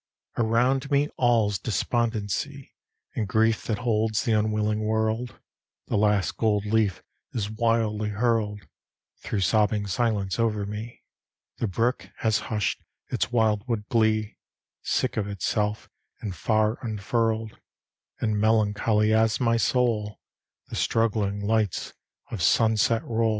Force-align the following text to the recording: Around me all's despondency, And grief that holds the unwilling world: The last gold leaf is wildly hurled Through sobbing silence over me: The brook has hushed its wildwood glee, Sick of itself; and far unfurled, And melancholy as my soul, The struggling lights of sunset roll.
Around 0.35 0.89
me 0.89 1.09
all's 1.15 1.59
despondency, 1.59 2.73
And 3.13 3.27
grief 3.27 3.65
that 3.65 3.77
holds 3.77 4.23
the 4.25 4.31
unwilling 4.31 4.79
world: 4.79 5.39
The 5.89 5.95
last 5.95 6.37
gold 6.37 6.65
leaf 6.65 7.03
is 7.33 7.51
wildly 7.51 8.09
hurled 8.09 8.65
Through 9.19 9.41
sobbing 9.41 9.85
silence 9.85 10.39
over 10.39 10.65
me: 10.65 11.03
The 11.57 11.67
brook 11.67 12.09
has 12.17 12.39
hushed 12.49 12.81
its 13.09 13.31
wildwood 13.31 13.85
glee, 13.89 14.39
Sick 14.81 15.17
of 15.17 15.27
itself; 15.27 15.87
and 16.19 16.35
far 16.35 16.79
unfurled, 16.83 17.59
And 18.19 18.39
melancholy 18.39 19.13
as 19.13 19.39
my 19.39 19.55
soul, 19.57 20.19
The 20.69 20.75
struggling 20.75 21.41
lights 21.45 21.93
of 22.31 22.41
sunset 22.41 23.03
roll. 23.05 23.29